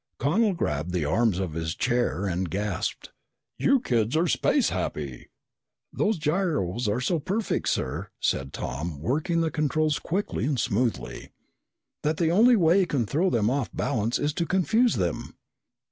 Connel 0.17 0.55
grabbed 0.55 0.93
the 0.93 1.05
arms 1.05 1.37
of 1.37 1.53
his 1.53 1.75
chair 1.75 2.25
and 2.25 2.49
gasped, 2.49 3.11
"You 3.59 3.79
kids 3.79 4.17
are 4.17 4.27
space 4.27 4.69
happy!" 4.71 5.29
"Those 5.93 6.17
gyros 6.17 6.87
are 6.87 6.99
so 6.99 7.19
perfect, 7.19 7.69
sir," 7.69 8.09
said 8.19 8.51
Tom, 8.51 8.99
working 8.99 9.41
the 9.41 9.51
controls 9.51 9.99
quickly 9.99 10.45
and 10.45 10.59
smoothly, 10.59 11.29
"that 12.01 12.17
the 12.17 12.31
only 12.31 12.55
way 12.55 12.79
you 12.79 12.87
can 12.87 13.05
throw 13.05 13.29
them 13.29 13.51
off 13.51 13.69
balance 13.75 14.17
is 14.17 14.33
to 14.33 14.47
confuse 14.47 14.95
them." 14.95 15.35